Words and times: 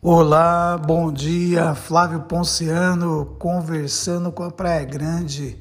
Olá, 0.00 0.78
bom 0.78 1.12
dia, 1.12 1.74
Flávio 1.74 2.20
Ponciano, 2.20 3.34
conversando 3.36 4.30
com 4.30 4.44
a 4.44 4.50
Praia 4.50 4.84
Grande. 4.84 5.58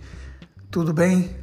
Tudo 0.70 0.94
bem? 0.94 1.36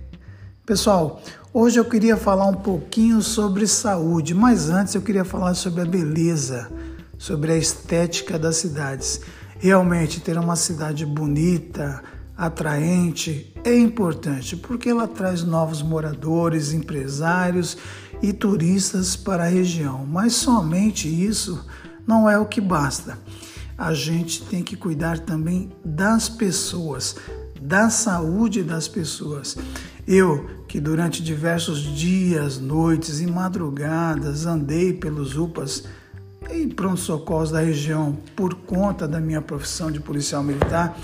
Pessoal, 0.64 1.21
hoje 1.53 1.80
eu 1.80 1.85
queria 1.85 2.17
falar 2.17 2.46
um 2.46 2.54
pouquinho 2.54 3.21
sobre 3.21 3.67
saúde, 3.67 4.33
mas 4.33 4.71
antes 4.71 4.94
eu 4.94 5.03
queria 5.03 5.24
falar 5.24 5.54
sobre 5.54 5.80
a 5.83 5.85
beleza, 5.85 6.71
sobre 7.19 7.51
a 7.51 7.56
estética 7.56 8.38
das 8.38 8.58
cidades. 8.58 9.22
Realmente 9.58 10.21
ter 10.21 10.38
uma 10.38 10.54
cidade 10.54 11.04
bonita, 11.04 12.01
atraente 12.37 13.53
é 13.65 13.76
importante 13.76 14.56
porque 14.56 14.88
ela 14.88 15.08
traz 15.08 15.42
novos 15.42 15.83
moradores, 15.83 16.73
empresários 16.73 17.77
e 18.22 18.32
turistas 18.32 19.16
para 19.16 19.42
a 19.42 19.48
região, 19.48 20.06
mas 20.06 20.34
somente 20.34 21.08
isso 21.08 21.66
não 22.06 22.28
é 22.28 22.38
o 22.38 22.46
que 22.46 22.60
basta. 22.60 23.18
A 23.76 23.92
gente 23.92 24.45
tem 24.45 24.62
que 24.62 24.76
cuidar 24.76 25.18
também 25.18 25.72
das 25.84 26.28
pessoas, 26.28 27.16
da 27.60 27.90
saúde 27.90 28.62
das 28.62 28.86
pessoas. 28.86 29.56
Eu, 30.06 30.48
que 30.68 30.80
durante 30.80 31.22
diversos 31.22 31.80
dias, 31.80 32.59
noites 32.59 33.20
e 33.20 33.26
madrugadas 33.26 34.46
andei 34.46 34.92
pelos 34.92 35.36
UPAs 35.36 35.84
e 36.50 36.66
pronto-socorros 36.66 37.50
da 37.50 37.60
região 37.60 38.16
por 38.36 38.54
conta 38.54 39.09
da 39.09 39.18
minha 39.18 39.40
profissão 39.40 39.90
de 39.90 39.98
policial 39.98 40.42
militar, 40.42 40.96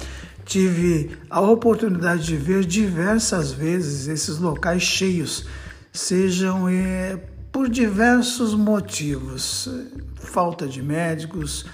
tive 0.44 1.16
a 1.30 1.40
oportunidade 1.40 2.24
de 2.26 2.36
ver 2.36 2.64
diversas 2.64 3.52
vezes 3.52 4.06
esses 4.06 4.38
locais 4.38 4.82
cheios, 4.82 5.46
sejam 5.92 6.68
é, 6.68 7.18
por 7.52 7.68
diversos 7.68 8.54
motivos: 8.54 9.68
falta 10.14 10.66
de 10.66 10.82
médicos, 10.82 11.66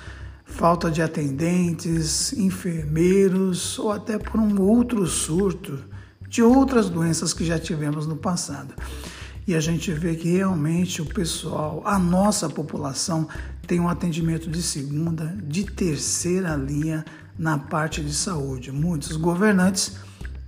falta 0.45 0.91
de 0.91 1.03
atendentes, 1.03 2.33
enfermeiros 2.33 3.79
ou 3.79 3.93
até 3.93 4.19
por 4.19 4.41
um 4.41 4.61
outro 4.61 5.07
surto 5.07 5.85
de 6.29 6.43
outras 6.43 6.89
doenças 6.89 7.33
que 7.33 7.45
já 7.45 7.59
tivemos 7.59 8.07
no 8.07 8.17
passado. 8.17 8.75
E 9.47 9.55
a 9.55 9.61
gente 9.61 9.93
vê 9.93 10.17
que 10.17 10.29
realmente 10.29 11.01
o 11.01 11.07
pessoal, 11.07 11.81
a 11.85 11.99
nossa 11.99 12.49
população, 12.49 13.29
tem 13.65 13.79
um 13.79 13.89
atendimento 13.89 14.51
de 14.51 14.61
segunda, 14.61 15.37
de 15.45 15.65
terceira 15.65 16.57
linha 16.57 17.05
na 17.39 17.57
parte 17.57 18.03
de 18.03 18.13
saúde. 18.13 18.73
Muitos 18.73 19.17
governantes 19.17 19.99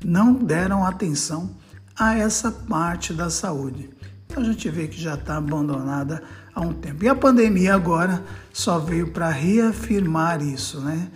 não 0.05 0.35
deram 0.35 0.85
atenção 0.85 1.57
a 1.97 2.17
essa 2.17 2.51
parte 2.51 3.13
da 3.13 3.31
saúde 3.31 3.91
a 4.39 4.45
gente 4.45 4.69
vê 4.71 4.87
que 4.87 5.01
já 5.01 5.15
está 5.15 5.37
abandonada 5.37 6.23
há 6.55 6.61
um 6.61 6.73
tempo. 6.73 7.05
E 7.05 7.09
a 7.09 7.15
pandemia 7.15 7.75
agora 7.75 8.23
só 8.53 8.79
veio 8.79 9.09
para 9.11 9.29
reafirmar 9.29 10.43
isso, 10.43 10.81
né? 10.81 11.09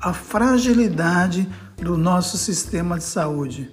A 0.00 0.12
fragilidade 0.12 1.48
do 1.76 1.96
nosso 1.96 2.36
sistema 2.38 2.98
de 2.98 3.04
saúde. 3.04 3.70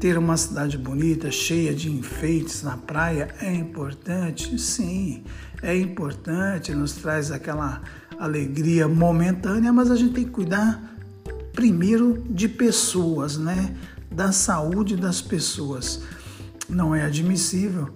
Ter 0.00 0.16
uma 0.16 0.36
cidade 0.36 0.78
bonita, 0.78 1.30
cheia 1.30 1.74
de 1.74 1.90
enfeites 1.90 2.62
na 2.62 2.76
praia 2.76 3.34
é 3.40 3.52
importante? 3.52 4.58
Sim, 4.58 5.24
é 5.62 5.76
importante, 5.76 6.74
nos 6.74 6.92
traz 6.92 7.30
aquela 7.30 7.82
alegria 8.18 8.88
momentânea, 8.88 9.72
mas 9.72 9.90
a 9.90 9.96
gente 9.96 10.14
tem 10.14 10.24
que 10.24 10.30
cuidar 10.30 10.80
primeiro 11.52 12.24
de 12.30 12.48
pessoas, 12.48 13.36
né? 13.36 13.74
Da 14.10 14.32
saúde 14.32 14.96
das 14.96 15.20
pessoas. 15.20 16.00
Não 16.68 16.94
é 16.94 17.04
admissível 17.04 17.88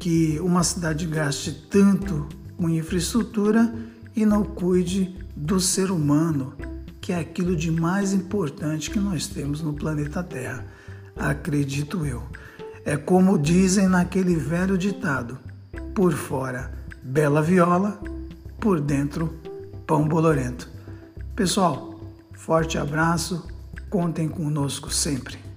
que 0.00 0.40
uma 0.40 0.64
cidade 0.64 1.06
gaste 1.06 1.52
tanto 1.52 2.26
com 2.56 2.70
infraestrutura 2.70 3.72
e 4.16 4.24
não 4.24 4.42
cuide 4.42 5.14
do 5.36 5.60
ser 5.60 5.90
humano, 5.90 6.54
que 7.02 7.12
é 7.12 7.18
aquilo 7.18 7.54
de 7.54 7.70
mais 7.70 8.14
importante 8.14 8.90
que 8.90 8.98
nós 8.98 9.26
temos 9.26 9.60
no 9.60 9.74
planeta 9.74 10.22
Terra, 10.22 10.64
acredito 11.14 12.06
eu. 12.06 12.22
É 12.82 12.96
como 12.96 13.38
dizem 13.38 13.88
naquele 13.88 14.34
velho 14.36 14.78
ditado: 14.78 15.38
por 15.94 16.12
fora, 16.12 16.72
bela 17.02 17.42
viola, 17.42 18.00
por 18.58 18.80
dentro, 18.80 19.38
pão 19.86 20.08
bolorento. 20.08 20.66
Pessoal, 21.36 22.00
forte 22.32 22.78
abraço, 22.78 23.46
contem 23.90 24.30
conosco 24.30 24.90
sempre. 24.90 25.49